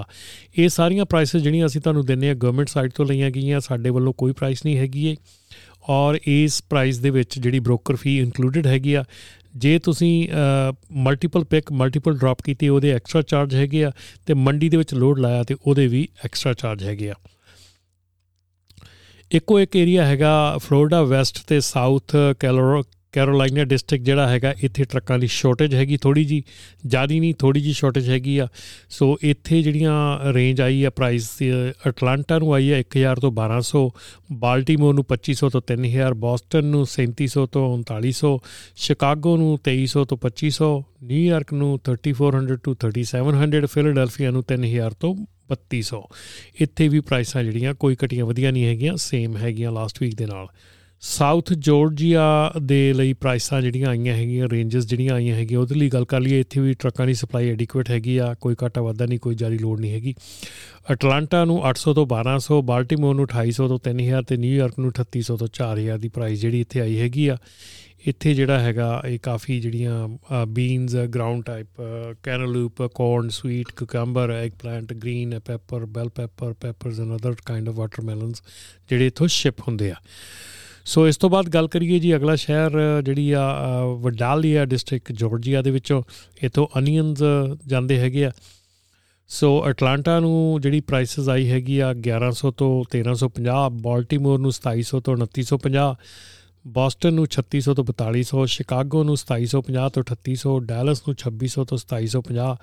[0.58, 4.12] ਇਹ ਸਾਰੀਆਂ ਪ੍ਰਾਈਸਸ ਜਿਹੜੀਆਂ ਅਸੀਂ ਤੁਹਾਨੂੰ ਦਿੰਨੇ ਆ ਗਵਰਨਮੈਂਟ ਸਾਈਟ ਤੋਂ ਲਈਆਂ ਗਈਆਂ, ਸਾਡੇ ਵੱਲੋਂ
[4.18, 5.16] ਕੋਈ ਪ੍ਰਾਈਸ ਨਹੀਂ ਹੈਗੀ ਏ
[5.88, 9.04] ਔਰ ਇਸ ਪ੍ਰਾਈਸ ਦੇ ਵਿੱਚ ਜਿਹੜੀ ਬ੍ਰੋਕਰ ਫੀ ਇਨਕਲੂਡਡ ਹੈਗੀ ਆ,
[9.56, 10.12] ਜੇ ਤੁਸੀਂ
[11.06, 13.92] ਮਲਟੀਪਲ ਪਿਕ ਮਲਟੀਪਲ ਡ੍ਰੌਪ ਕੀਤੀ, ਉਹਦੇ ਐਕਸਟਰਾ ਚਾਰਜ ਹੈਗੇ ਆ,
[14.26, 17.14] ਤੇ ਮੰਡੀ ਦੇ ਵਿੱਚ ਲੋਡ ਲਾਇਆ ਤੇ ਉਹਦੇ ਵੀ ਐਕਸਟਰਾ ਚਾਰਜ ਹੈਗੇ ਆ।
[19.30, 22.16] ਇੱਕੋ ਇੱਕ ਏਰੀਆ ਹੈਗਾ ਫਲੋਰੀਡਾ ਵੈਸਟ ਤੇ ਸਾਊਥ
[23.12, 26.42] ਕੈਰੋਲਾਈਨਾ ਡਿਸਟ੍ਰਿਕਟ ਜਿਹੜਾ ਹੈਗਾ, ਇੱਥੇ ਟਰੱਕਾਂ ਦੀ ਸ਼ਾਰਟੇਜ ਹੈਗੀ ਥੋੜੀ ਜੀ
[26.86, 28.46] ਜਿਆਦੀ ਨਹੀਂ ਥੋੜੀ ਜੀ ਸ਼ਾਰਟੇਜ ਹੈਗੀ ਆ।
[28.90, 31.28] ਸੋ ਇੱਥੇ ਜਿਹੜੀਆਂ ਰੇਂਜ ਆਈ ਆ ਪ੍ਰਾਈਸ
[31.88, 33.82] ਅਟਲਾਂਟਾ ਨੂੰ ਆਈ ਆ 1000 ਤੋਂ 1200
[34.44, 38.34] ਬਾਲਟਿਮੋਰ ਨੂੰ 2500 ਤੋਂ 3000 ਬੋਸਟਨ ਨੂੰ 3700 ਤੋਂ 3900
[38.86, 40.70] ਸ਼ਿਕਾਗੋ ਨੂੰ 2300 ਤੋਂ 2500
[41.12, 45.14] ਨਿਊਯਾਰਕ ਨੂੰ 3400 ਤੋਂ 3700 ਫਿਲਾਡੈਲਫੀਆ ਨੂੰ 3000 ਤੋਂ
[45.50, 46.08] 3200
[46.60, 50.46] ਇੱਥੇ ਵੀ ਪ੍ਰਾਈਸਾਂ ਜਿਹੜੀਆਂ ਕੋਈ ਘਟੀਆਂ ਵਧੀਆਂ ਨਹੀਂ ਹੈਗੀਆਂ ਸੇਮ ਹੈਗੀਆਂ ਲਾਸਟ ਵੀਕ ਦੇ ਨਾਲ।
[51.00, 56.04] ਸਾਊਥ ਜਾਰਜੀਆ ਦੇ ਲਈ ਪ੍ਰਾਈਸਾਂ ਜਿਹੜੀਆਂ ਆਈਆਂ ਹੈਗੀਆਂ ਰੇਂਜਸ ਜਿਹੜੀਆਂ ਆਈਆਂ ਹੈਗੀਆਂ, ਉਹਦੇ ਲਈ ਗੱਲ
[56.04, 59.34] ਕਰ ਲਈਏ, ਇੱਥੇ ਵੀ ਟਰੱਕਾਂ ਦੀ ਸਪਲਾਈ ਐਡਿਕੁਏਟ ਹੈਗੀ ਆ, ਕੋਈ ਘਾਟਾ ਵਾਧਾ ਨਹੀਂ, ਕੋਈ
[59.34, 60.14] ਜਾਰੀ ਲੋਡ ਨਹੀਂ ਹੈਗੀ।
[60.92, 65.48] ਅਟਲਾਂਟਾ ਨੂੰ 800 ਤੋਂ 1200 ਬਾਲਟਿਮੋਰ ਨੂੰ 2800 ਤੋਂ 3000 ਤੇ ਨਿਊਯਾਰਕ ਨੂੰ 3800 ਤੋਂ
[65.48, 67.36] 4000 ਦੀ ਪ੍ਰਾਈਸ ਜਿਹੜੀ ਇੱਥੇ ਆਈ ਹੈਗੀ ਆ।
[68.08, 71.80] ਇੱਥੇ ਜਿਹੜਾ ਹੈਗਾ, ਇਹ ਕਾਫੀ ਜਿਹੜੀਆਂ beans ground type
[72.22, 74.30] cantaloupe corn sweet cucumber
[74.62, 78.42] eggplant green pepper bell pepper peppers and other kind of watermelons
[78.90, 79.94] ਜਿਹੜੇ ਇਥੋਂ ਸ਼ਿਪ ਹੁੰਦੇ ਆ।
[80.84, 82.70] ਸੋ ਇਸ ਤੋਂ ਬਾਅਦ ਗੱਲ ਕਰੀਏ ਜੀ ਅਗਲਾ ਸ਼ਹਿਰ,
[83.02, 86.02] ਜਿਹੜੀ ਆ ਵਡਾਲੀਆ ਡਿਸਟ੍ਰਿਕਟ ਜਾਰਜੀਆ ਦੇ ਵਿੱਚੋਂ,
[86.44, 87.22] ਇਥੋਂ ਅਨੀਅਨਸ
[87.66, 88.30] ਜਾਂਦੇ ਹੈਗੇ ਆ।
[89.30, 95.16] ਸੋ ਅਟਲਾਂਟਾ ਨੂੰ ਜਿਹੜੀ ਪ੍ਰਾਈਸਸ ਆਈ ਹੈਗੀ ਆ 1100 ਤੋਂ 1350 ਬਾਲਟਿਮੋਰ ਨੂੰ 2700 ਤੋਂ
[95.16, 95.88] 2950
[96.76, 102.54] ਬੋਸਟਨ ਨੂੰ 3600 ਤੋਂ 4200 ਸ਼ਿਕਾਗੋ ਨੂੰ 2750 ਤੋਂ 3800 ਡੈਲਸ ਨੂੰ 2600 ਤੋਂ 2750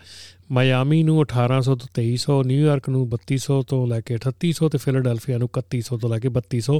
[0.57, 5.49] ਮਾਇਆਮੀ ਨੂੰ 1800 ਤੋਂ 2300 ਨਿਊਯਾਰਕ ਨੂੰ 3200 ਤੋਂ ਲੈ ਕੇ 3800 ਤੇ ਫਿਲਾਡੈਲਫੀਆ ਨੂੰ
[5.57, 6.77] 3100 ਤੋਂ ਲੈ ਕੇ 3200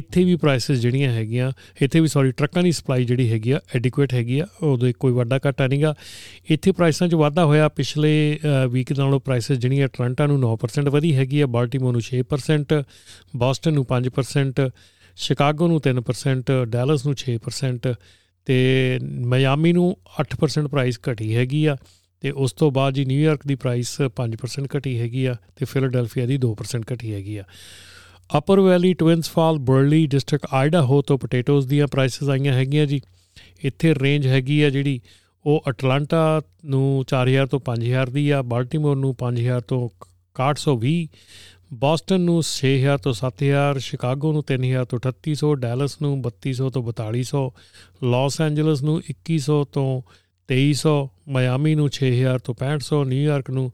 [0.00, 1.50] ਇੱਥੇ ਵੀ ਪ੍ਰਾਈਸਸ ਜਿਹੜੀਆਂ ਹੈਗੀਆਂ,
[1.82, 5.38] ਇੱਥੇ ਵੀ ਸੌਰੀ ਟਰੱਕਾਂ ਦੀ ਸਪਲਾਈ ਜਿਹੜੀ ਹੈਗੀ ਆ ਐਡਿਕੁਏਟ ਹੈਗੀ ਆ ਉਹਦੇ ਕੋਈ ਵੱਡਾ
[5.46, 5.94] ਘਾਟਾ ਨਹੀਂਗਾ
[6.50, 8.12] ਇੱਥੇ ਪ੍ਰਾਈਸਾਂ 'ਚ ਵਾਧਾ ਹੋਇਆ, ਪਿਛਲੇ
[8.70, 12.82] ਵੀਕ ਨਾਲੋਂ ਪ੍ਰਾਈਸਸ ਜਿਹੜੀਆਂ ਟ੍ਰਾਂਟਾ ਨੂੰ 9% ਵਧੀ ਹੈਗੀ ਆ, ਬਾਲਟਿਮੋਰ ਨੂੰ 6%
[13.44, 14.68] ਬੋਸਟਨ ਨੂੰ 5%
[15.16, 17.94] ਸ਼ਿਕਾਗੋ ਨੂੰ 3% ਡੈਲਸ ਨੂੰ 6%
[18.44, 21.76] ਤੇ ਮਿਆਮੀ ਨੂੰ 8% ਪ੍ਰਾਈਸ ਘਟੀ ਹੈਗੀ ਆ
[22.20, 26.38] ਤੇ ਉਸ ਤੋਂ ਬਾਅਦ ਜੀ ਨਿਊਯਾਰਕ ਦੀ ਪ੍ਰਾਈਸ 5% ਘਟੀ ਹੈਗੀ ਆ ਤੇ ਫਿਲਾਡੈਲਫੀਆ ਦੀ
[26.38, 27.44] 2% ਘਟੀ ਹੈਗੀ ਆ।
[28.38, 33.00] Upper Valley Twins Fall, Burley District Idaho ਤੋਂ ਪੋਟੇਟੋਜ਼ ਦੀਆਂ ਪ੍ਰਾਈਸਸ ਆਈਆਂ ਹੈਗੀਆਂ ਜੀ।
[33.64, 35.00] ਇੱਥੇ ਰੇਂਜ ਹੈਗੀ ਆ ਜਿਹੜੀ
[35.46, 39.88] ਉਹ ਅਟਲਾਂਟਾ ਨੂੰ 4000 ਤੋਂ 5000 ਦੀ ਆ, ਬਾਲਟਿਮੋਰ ਨੂੰ 5000 ਤੋਂ
[40.36, 41.08] 6120
[41.74, 47.42] ਬੋਸਟਨ ਨੂੰ 6000 ਤੋਂ 7000 ਸ਼ਿਕਾਗੋ ਨੂੰ 3000 ਤੋਂ 3800 ਡੈਲਸ ਨੂੰ 3200 ਤੋਂ 4200
[48.10, 49.88] ਲਾਸ ਐਂਜਲਸ ਨੂੰ 2100 ਤੋਂ
[50.48, 50.94] 2300
[51.28, 53.72] ਮਿਆਮੀ ਨੂੰ 6000 ਤੋਂ 6500 ਨਿਊਯਾਰਕ ਨੂੰ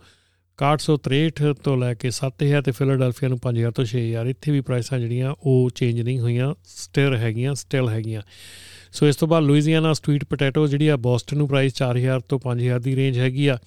[0.58, 5.34] 6163 ਤੋਂ ਲੈ ਕੇ 7000 ਤੇ ਫਿਲਾਡੈਲਫੀਆ ਨੂੰ 5000 ਤੋਂ 6000 ਇੱਥੇ ਵੀ ਪ੍ਰਾਈਸਾਂ ਜਿਹੜੀਆਂ,
[5.42, 8.22] ਉਹ ਚੇਂਜ ਨਹੀਂ ਹੋਈਆਂ, ਸਟਿਲ ਹੈਗੀਆਂ ਸਟਿਲ ਹੈਗੀਆਂ।
[8.92, 12.80] ਸੋ ਇਸ ਤੋਂ ਬਾਅਦ ਲੁਈਜ਼ੀਆਨਾ ਸਟਰੀਟ ਪੋਟੈਟੋ ਜਿਹੜੀ ਆ, ਬੋਸਟਨ ਨੂੰ ਪ੍ਰਾਈਸ 4000 ਤੋਂ 5000
[12.80, 13.58] ਦੀ ਰੇਂਜ ਹੈਗੀ ਆ।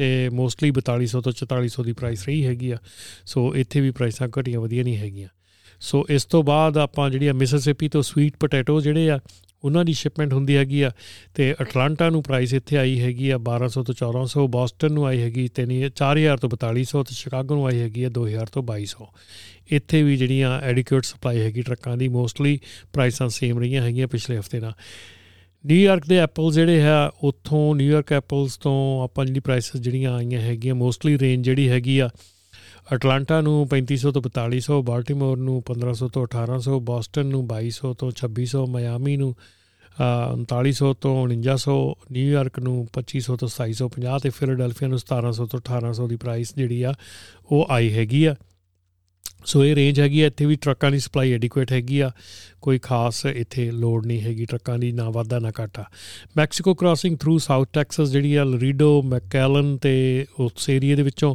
[0.00, 2.76] ਤੇ ਮੋਸਟਲੀ 4200 ਤੋਂ 4400 ਦੀ ਪ੍ਰਾਈਸ ਰਹੀ ਹੈਗੀ ਆ।
[3.26, 5.28] ਸੋ ਇੱਥੇ ਵੀ ਪ੍ਰਾਈਸਾਂ ਘਟੀਆਂ ਵਧੀਆ ਨਹੀਂ ਹੈਗੀਆਂ।
[5.80, 9.18] ਸੋ ਇਸ ਤੋਂ ਬਾਅਦ ਆਪਾਂ ਜਿਹੜੀ ਆ ਮਿਸਿਸਿਪੀ ਤੋਂ ਸਵੀਟ ਪੋਟੈਟੋ ਜਿਹੜੇ ਆ,
[9.64, 10.90] ਉਹਨਾਂ ਦੀ ਸ਼ਿਪਮੈਂਟ ਹੁੰਦੀ ਹੈਗੀ ਆ
[11.34, 15.48] ਤੇ ਅਟਲਾਂਟਾ ਨੂੰ ਪ੍ਰਾਈਸ ਇੱਥੇ ਆਈ ਹੈਗੀ ਆ 1200 ਤੋਂ 1400 ਬੋਸਟਨ ਨੂੰ ਆਈ ਹੈਗੀ
[16.02, 19.08] 4000 ਤੋਂ 4200 ਤੇ ਸ਼ਿਕਾਗੋ ਨੂੰ ਆਈ ਹੈਗੀ ਆ 2000 ਤੋਂ 2200
[19.70, 22.58] ਇੱਥੇ ਵੀ ਜਿਹੜੀਆਂ ਐਡਿਕੁਏਟ ਸਪਲਾਈ ਹੈਗੀ ਟਰੱਕਾਂ ਦੀ ਮੋਸਟਲੀ
[22.92, 24.72] ਪ੍ਰਾਈਸਾਂ ਸੇਮ ਰਹੀਆਂ ਹੈਗੀਆਂ ਪਿਛਲੇ ਹਫ਼ਤੇ ਨਾਲ।
[25.64, 28.74] ਨਿਊਯਾਰਕ ਦੇ ਐਪਲ ਜਿਹੜੇ ਹੈ ਉੱਥੋਂ ਨਿਊਯਾਰਕ ਐਪਲਸ ਤੋਂ
[29.04, 32.08] ਆਪਾਂ ਜਿਹੜੀ ਪ੍ਰਾਈਸਸ ਜਿਹੜੀਆਂ ਆਈਆਂ ਹੈਗੀਆਂ ਮੋਸਟਲੀ ਰੇਂਜ ਜਿਹੜੀ ਹੈਗੀ ਆ
[32.94, 38.62] ਅਟਲਾਂਟਾ ਨੂੰ 3500 ਤੋਂ 4200 ਬਾਲਟਿਮੋਰ ਨੂੰ 1500 ਤੋਂ 1800 ਬੋਸਟਨ ਨੂੰ 2200 ਤੋਂ 2600
[38.76, 39.34] ਮਿਆਮੀ ਨੂੰ
[40.44, 41.76] 3900 ਤੋਂ 4900
[42.16, 46.94] ਨਿਊਯਾਰਕ ਨੂੰ 2500 ਤੋਂ 2750 ਤੇ ਫਿਲਾਡੈਲਫੀਆ ਨੂੰ 1700 ਤੋਂ 1800 ਦੀ ਪ੍ਰਾਈਸ ਜਿਹੜੀ ਆ,
[47.52, 48.34] ਉਹ ਆਈ ਹੈਗੀ ਆ।
[49.44, 52.10] ਸੋ ਇਹ ਰੇਂਜ ਹੈਗੀ ਆ, ਇੱਥੇ ਵੀ ਟਰੱਕਾਂ ਦੀ ਸਪਲਾਈ ਐਡਿਕੁਏਟ ਹੈਗੀ ਆ।
[52.62, 55.84] ਕੋਈ ਖਾਸ ਇੱਥੇ ਲੋਡ ਨਹੀਂ ਹੈਗੀ ਟਰੱਕਾਂ ਦੀ, ਨਾ ਵਾਧਾ, ਨਾ ਘਾਟਾ।
[56.36, 61.34] Mexico crossing through south Texas ਜਿਹੜੀ ਆ ਲਰੀਡੋ ਮੈਕੈਲਨ ਤੇ ਉਸ ਏਰੀਆ ਦੇ ਵਿੱਚੋਂ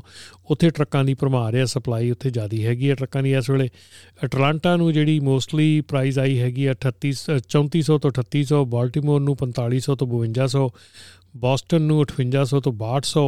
[0.49, 3.69] ਉੱਥੇ ਟਰੱਕਾਂ ਦੀ ਭਰਮਾਰ ਆ ਸਪਲਾਈ ਉੱਥੇ ਜ਼ਿਆਦੀ ਹੈਗੀ ਆ ਟਰੱਕਾਂ ਦੀ ਇਸ ਵੇਲੇ।
[4.25, 9.95] ਅਟਲਾਂਟਾ ਨੂੰ ਜਿਹੜੀ ਮੋਸਟਲੀ ਪ੍ਰਾਈਸ ਆਈ ਹੈਗੀ ਆ 38 3400 ਤੋਂ 3800 ਬਾਲਟਿਮੋਰ ਨੂੰ 4500
[9.95, 10.69] ਤੋਂ 5200
[11.37, 13.25] ਬੋਸਟਨ ਨੂੰ 5800 ਤੋਂ 6200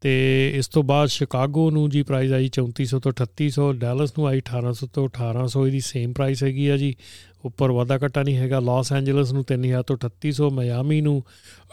[0.00, 4.38] ਤੇ ਇਸ ਤੋਂ ਬਾਅਦ ਸ਼ਿਕਾਗੋ ਨੂੰ ਜੀ ਪ੍ਰਾਈਸ ਆਈ 3400 ਤੋਂ 3800 ਡੈਲਸ ਨੂੰ ਆਈ
[4.38, 6.96] 1800 ਤੋਂ 1800 ਇਹਦੀ ਸੇਮ ਪ੍ਰਾਈਸ ਹੈਗੀ ਆ ਜੀ।
[7.44, 11.24] ਉੱਪਰ ਵਾਧਾ ਘਟਾ ਨਹੀਂ ਹੈਗਾ। ਲਾਸ ਐਂਜਲਸ ਨੂੰ 3000 ਤੋਂ 3800 ਮਿਆਮੀ ਨੂੰ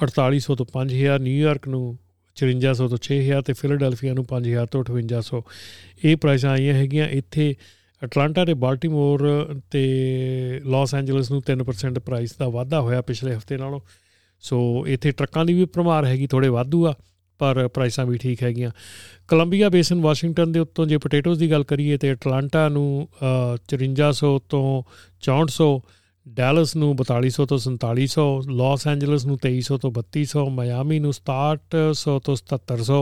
[0.04, 1.98] 4800 ਤੋਂ 5000 ਨਿਊਯਾਰਕ ਨੂੰ
[2.38, 5.44] 5400 ਤੋਂ 6000 ਤੇ ਫਿਲਾਡੈਲਫੀਆ ਨੂੰ 5000 ਤੋਂ 5800
[6.06, 7.56] ਇਹ ਪ੍ਰਾਈਸਾਂ ਆਈਆਂ ਹੈਗੀਆਂ। ਇੱਥੇ
[8.04, 9.28] ਅਟਲਾਂਟਾ ਤੇ ਬਾਲਟਿਮੋਰ
[9.72, 9.82] ਤੇ
[10.66, 13.80] ਲਾਸ ਐਂਜਲਸ ਨੂੰ 3% ਪ੍ਰਾਈਸ ਦਾ ਵਾਧਾ ਹੋਇਆ ਪਿਛਲੇ ਹਫ਼ਤੇ ਨਾਲੋਂ।
[14.40, 16.94] ਸੋ ਇੱਥੇ ਟਰੱਕਾਂ ਦੀ ਵੀ ਪ੍ਰਮਾਰ ਹੈਗੀ ਥੋੜੇ ਵਾਧੂ ਆ।
[17.42, 18.72] ਪਰ ਪ੍ਰਾਈਸਾਂ ਵੀ ਠੀਕ ਹੈਗੀਆਂ।
[19.28, 23.08] ਕੋਲੰਬੀਆ ਬੇਸਨ ਵਾਸ਼ਿੰਗਟਨ ਦੇ ਉੱਤੋਂ ਜੇ ਪੋਟੇਟੋਜ਼ ਦੀ ਗੱਲ ਕਰੀਏ ਤੇ ਅਟਲਾਂਟਾ ਨੂੰ
[23.70, 24.68] 5400 ਤੋਂ
[25.24, 25.70] 6400
[26.26, 28.28] ਡੈਲਸ ਨੂੰ 4200 ਤੋਂ 4700
[28.58, 33.02] ਲਾਸ ਐਂਜਲਸ ਨੂੰ 2300 ਤੋਂ 3200 ਮਿਆਮੀ ਨੂੰ 6700 ਤੋਂ 7700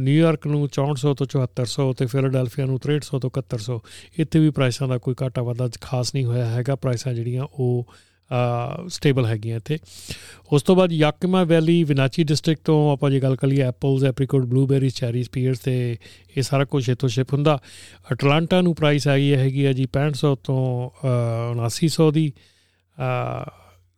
[0.00, 3.80] ਨਿਊਯਾਰਕ ਨੂੰ 6400 ਤੋਂ 7400 ਤੇ ਫਿਲਾਡੈਲਫੀਆ ਨੂੰ 6300 ਤੋਂ 7100
[4.24, 7.92] ਇੱਥੇ ਵੀ ਪ੍ਰਾਈਸਾਂ ਦਾ ਕੋਈ ਘਾਟਾ ਵਾਧਾ ਖਾਸ ਨਹੀਂ ਹੋਇਆ ਹੈਗਾ। ਪ੍ਰਾਈਸਾਂ ਜਿਹੜੀਆਂ ਉਹ
[8.88, 9.78] ਸਟੇਬਲ ਹੈਗੀਆਂ ਇੱਥੇ।
[10.52, 14.94] ਉਸ ਤੋਂ ਬਾਅਦ ਯਾਕਿਮਾ ਵੈਲੀ, ਵਿਨਾਚੀ ਡਿਸਟ੍ਰਿਕਟ ਤੋਂ ਆਪਾਂ ਜੇ ਗੱਲ ਕਰੀਏ apples apricot blueberries
[14.94, 15.96] cherries pears ਤੇ
[16.36, 17.58] ਇਹ ਸਾਰਾ ਕੁਝ ਇੱਥੋਂ ਸ਼ਿਪ ਹੁੰਦਾ।
[18.12, 20.62] ਅਟਲਾਂਟਾ ਨੂੰ ਪ੍ਰਾਈਸ ਆਈ ਹੈਗੀ ਹੈ ਜੀ 6500 ਤੋਂ
[21.64, 22.26] 7900 ਦੀ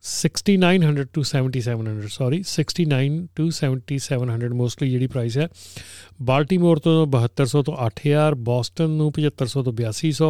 [0.03, 5.47] 6900 ਟੂ 7700 ਸੌਰੀ 69 ਟੂ 7700 ਮੋਸਟਲੀ ਜਿਹੜੀ ਪ੍ਰਾਈਸ ਹੈ।
[6.21, 10.29] ਬਾਲਟਿਮੋਰ ਤੋਂ 7200 ਤੋਂ 8000 ਬੋਸਟਨ ਨੂੰ 7500 ਤੋਂ 8200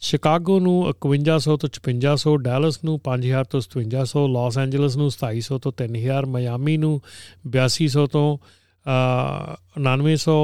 [0.00, 5.72] ਸ਼ਿਕਾਗੋ ਨੂੰ 5100 ਤੋਂ 5600 ਡੈਲਸ ਨੂੰ 5000 ਤੋਂ 5700 ਲਾਸ ਐਂਜਲਸ ਨੂੰ 2700 ਤੋਂ
[5.80, 6.92] 3000 ਮਿਆਮੀ ਨੂੰ
[7.56, 8.28] 8200 ਤੋਂ
[9.86, 10.36] 9900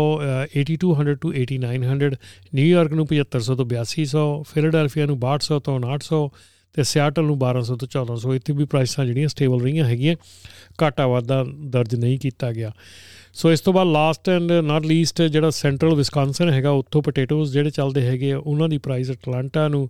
[0.62, 2.10] 8200 ਟੂ 8900
[2.54, 6.20] ਨਿਊਯਾਰਕ ਨੂੰ 7500 ਤੋਂ 8200 ਫਿਲਾਡੈਲਫੀਆ ਨੂੰ 6200 ਤੋਂ 900
[6.74, 10.14] ਤੇ ਸਿਆਟਲ ਨੂੰ 1200 ਤੋਂ 1400 ਇੱਥੇ ਵੀ ਪ੍ਰਾਈਸਾਂ ਜਿਹੜੀਆਂ ਸਟੇਬਲ ਰਹੀਆਂ ਹੈਗੀਆਂ,
[10.82, 12.72] ਘਾਟਾ ਵਾਧਾ ਦਰਜ ਨਹੀਂ ਕੀਤਾ ਗਿਆ।
[13.34, 17.70] ਸੋ ਇਸ ਤੋਂ ਬਾਅਦ ਲਾਸਟ ਐਂਡ ਨਾਟ ਲੀਸਟ ਜਿਹੜਾ ਸੈਂਟਰਲ ਵਿਸਕਾਂਸਨ ਹੈਗਾ, ਉੱਥੋਂ ਪੋਟੇਟੋਜ਼ ਜਿਹੜੇ
[17.70, 19.88] ਚੱਲਦੇ ਹੈਗੇ ਆ, ਉਹਨਾਂ ਦੀ ਪ੍ਰਾਈਸ ਅਟਲਾਂਟਾ ਨੂੰ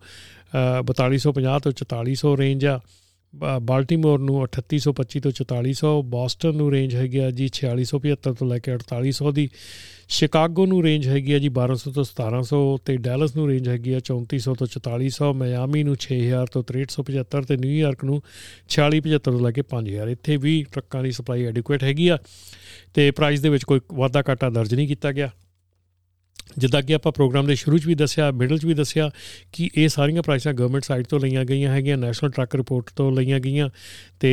[0.82, 2.78] 4250 ਤੋਂ 4400 ਰੇਂਜ ਆ।
[3.42, 8.74] ਬਾਲਟਿਮੋਰ ਨੂੰ 3825 ਤੋਂ 4400 ਬੋਸਟਨ ਨੂੰ ਰੇਂਜ ਹੈਗੀ ਆ ਜੀ 4675 ਤੋਂ ਲੈ ਕੇ
[8.74, 9.48] 4800 ਦੀ,
[10.08, 14.00] ਸ਼ਿਕਾਗੋ ਨੂੰ ਰੇਂਜ ਹੈਗੀ ਆ ਜੀ 1200 ਤੋਂ 1700 ਤੇ ਡੈਲਸ ਨੂੰ ਰੇਂਜ ਹੈਗੀ ਆ
[14.10, 18.18] 3400 ਤੋਂ 4400 ਮਿਆਮੀ ਨੂੰ 6000 ਤੋਂ 6375 ਤੇ ਨਿਊਯਾਰਕ ਨੂੰ
[18.76, 22.18] 4675 ਤੋਂ ਲੈ ਕੇ 5000 ਇੱਥੇ ਵੀ ਟਰੱਕਾਂ ਦੀ ਸਪਲਾਈ ਐਡਿਕੁਏਟ ਹੈਗੀ ਆ
[22.94, 25.30] ਤੇ ਪ੍ਰਾਈਸ ਦੇ ਵਿੱਚ ਕੋਈ ਵਾਧਾ ਘਾਟਾ ਦਰਜ ਨਹੀਂ ਕੀਤਾ ਗਿਆ।
[26.58, 29.10] ਜਿੱਦਾਂ ਕਿ ਆਪਾਂ ਪ੍ਰੋਗਰਾਮ ਦੇ ਸ਼ੁਰੂ 'ਚ ਵੀ ਦੱਸਿਆ ਮਿਡਲ 'ਚ ਵੀ ਦੱਸਿਆ
[29.52, 33.40] ਕਿ ਇਹ ਸਾਰੀਆਂ ਪ੍ਰਾਈਸਾਂ ਗਵਰਨਮੈਂਟ ਸਾਈਟ ਤੋਂ ਲਈਆਂ ਗਈਆਂ ਹੈਗੀਆਂ ਨੈਸ਼ਨਲ ਟਰੱਕ ਰਿਪੋਰਟ ਤੋਂ ਲਈਆਂ
[33.40, 33.68] ਗਈਆਂ
[34.20, 34.30] ਤੇ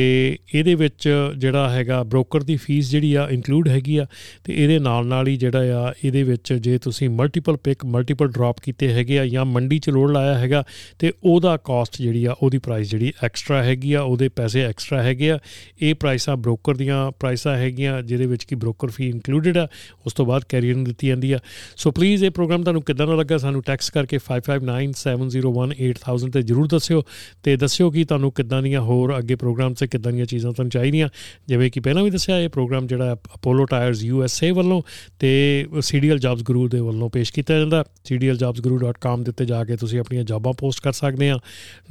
[0.54, 4.06] ਇਹਦੇ ਵਿੱਚ ਜਿਹੜਾ ਹੈਗਾ ਬ੍ਰੋਕਰ ਦੀ ਫੀਸ ਜਿਹੜੀ ਆ ਇਨਕਲੂਡ ਹੈਗੀ ਆ
[4.44, 8.56] ਤੇ ਇਹਦੇ ਨਾਲ ਨਾਲ ਹੀ ਜਿਹੜਾ ਆ ਇਹਦੇ ਵਿੱਚ ਜੇ ਤੁਸੀਂ ਮਲਟੀਪਲ ਪਿਕ ਮਲਟੀਪਲ ਡ੍ਰੌਪ
[8.62, 10.64] ਕੀਤੇ ਹੈਗੇ ਆ ਜਾਂ ਮੰਡੀ 'ਚ ਲੋਡ ਲਾਇਆ ਹੈਗਾ
[10.98, 15.30] ਤੇ ਉਹਦਾ ਕਾਸਟ ਜਿਹੜੀ ਆ ਉਹਦੀ ਪ੍ਰਾਈਸ ਜਿਹੜੀ ਐਕਸਟਰਾ ਹੈਗੀ ਆ, ਉਹਦੇ ਪੈਸੇ ਐਕਸਟਰਾ ਹੈਗੇ
[15.30, 15.38] ਆ।
[15.82, 19.68] ਇਹ ਪ੍ਰਾਈਸਾਂ ਬ੍ਰੋਕਰ ਦੀਆਂ ਪ੍ਰਾਈਸਾਂ ਹੈਗੀਆਂ ਜਿਹਦੇ ਵਿੱਚ ਕਿ ਬ੍ਰੋਕਰ ਫੀ ਇਨਕਲੂਡਡ ਆ,
[20.06, 21.38] ਉਸ ਤੋਂ ਬਾਅਦ ਕੈਰੀਅਰ ਨੂੰ ਦਿੱਤੀ ਜਾਂਦੀ ਆ।
[21.76, 27.02] ਸੋ ਪਲੀਜ਼ ਇਹ ਪ੍ਰੋਗਰਾਮ ਤੁਹਾਨੂੰ ਕਿੱਦਾਂ ਦਾ ਲੱਗਾ ਸਾਨੂੰ ਟੈਕਸਟ ਕਰਕੇ 5597018000 ਤੇ ਜਰੂਰ ਦੱਸਿਓ
[27.42, 31.08] ਤੇ ਦੱਸਿਓ ਕਿ ਤੁਹਾਨੂੰ ਕਿੱਦਾਂ ਦੀਆਂ ਹੋਰ ਅੱਗੇ ਪ੍ਰੋਗਰਾਮ ਤੇ ਕਿੱਦਾਂ ਦੀਆਂ ਚੀਜ਼ਾਂ ਤੁਹਾਨੂੰ ਚਾਹੀਦੀਆਂ।
[31.48, 34.82] ਜਿਵੇਂ ਕਿ ਪਹਿਲਾਂ ਵੀ ਦੱਸਿਆ, ਇਹ ਪ੍ਰੋਗਰਾਮ ਜਿਹੜਾ ਅਪੋਲੋ ਟਾਇਰਸ ਯੂਐਸਏ ਵੱਲੋਂ
[35.18, 40.00] ਤੇ ਸੀਡੀਐਲ ਜੌਬਸ ਗੁਰੂ ਦੇ ਵੱਲੋਂ ਪੇਸ਼ ਕੀਤਾ ਜਾਂਦਾ। Cdljobsguru.com ਦੇ ਉੱਤੇ ਜਾ ਕੇ ਤੁਸੀਂ
[40.00, 41.38] ਆਪਣੀਆਂ ਜੌਬਾਂ ਪੋਸਟ ਕਰ ਸਕਦੇ ਆ।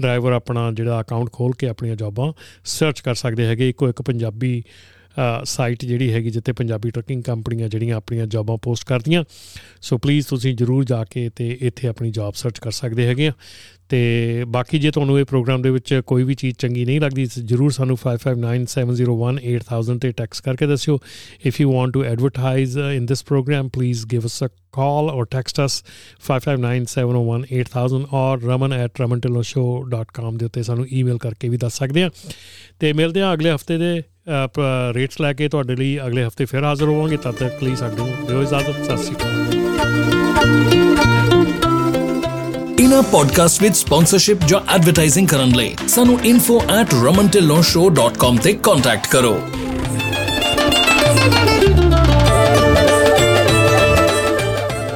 [0.02, 2.34] ਡਰਾਈਵਰ ਆਪਣਾ ਜਿਹੜਾ ਅਕਾਊਂਟ ਖੋਲ ਕੇ ਆਪਣੀਆਂ ਜੌਬਾਂ
[2.66, 4.64] ਸਰਚ ਕਰ ਸਕਦੇ ਹੈਗੇ। ਇੱਕੋ ਇੱਕ ਪੰਜਾਬੀ
[5.46, 9.24] ਸਾਈਟ ਜਿਹੜੀ ਹੈਗੀ ਜਿੱਥੇ ਪੰਜਾਬੀ ਟਰਕਿੰਗ ਕੰਪਨੀਆਂ ਜਿਹੜੀਆਂ ਆਪਣੀਆਂ ਜੌਬਾਂ ਪੋਸਟ ਕਰਦੀਆਂ।
[9.82, 13.32] ਸੋ ਪਲੀਜ਼ ਤੁਸੀਂ ਜਰੂਰ ਜਾ ਕੇ ਤੇ ਇੱਥੇ ਆਪਣੀ ਜੌਬ ਸਰਚ ਕਰ ਸਕਦੇ ਹੈਗੇ ਆ।
[13.90, 17.72] ਤੇ ਬਾਕੀ ਜੇ ਤੁਹਾਨੂੰ ਇਹ ਪ੍ਰੋਗਰਾਮ ਦੇ ਵਿੱਚ ਕੋਈ ਵੀ ਚੀਜ਼ ਚੰਗੀ ਨਹੀਂ ਲੱਗਦੀ ਜਰੂਰ
[17.72, 21.00] ਸਾਨੂੰ 5597018000 ਤੇ ਟੈਕਸਟ ਕਰਕੇ ਦੱਸਿਓ।
[21.46, 24.48] If you want to advertise in this program please give us a
[24.80, 25.74] call or text us
[26.28, 32.10] 5597018000 or raman@ramantilloshow.com ਦੇ ਉੱਤੇ ਸਾਨੂੰ ਈਮੇਲ ਕਰਕੇ ਵੀ ਦੱਸ ਸਕਦੇ ਆ।
[32.80, 34.04] ਤੇ ਮਿਲਦੇ ਆ ਅਗਲੇ ਹਫ਼ਤੇ ਦੇ
[34.94, 38.42] ਰੇਟਸ ਲੈ ਕੇ ਤੁਹਾਡੇ ਲਈ ਅਗਲੇ ਹਫ਼ਤੇ ਫਿਰ ਹਾਜ਼ਰ ਹੋਵਾਂਗੇ। ਤਦ ਤੱਕ ਲਈ ਸਾਨੂੰ ਦਿਓ
[38.42, 39.32] ਇਜਾਜ਼ਤ। ਸਤਿ ਸ਼੍ਰੀ ਅਕਾਲ।
[42.80, 49.42] ਇਨਾ ਪੋਡਕਾਸਟ ਵਿੱਚ ਸਪਾਂਸਰਸ਼ਿਪ ਜਾਂ ਐਡਵਰਟਾਈਜ਼ਿੰਗ ਕਰਨ ਲਈ ਸਾਨੂੰ info@ramantillonshow.com ਤੇ ਕੰਟੈਕਟ ਕਰੋ।